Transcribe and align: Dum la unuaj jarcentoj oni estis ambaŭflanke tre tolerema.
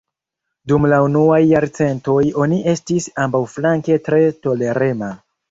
Dum 0.69 0.87
la 0.93 1.01
unuaj 1.07 1.41
jarcentoj 1.49 2.23
oni 2.45 2.59
estis 2.73 3.09
ambaŭflanke 3.27 4.01
tre 4.09 4.25
tolerema. 4.49 5.13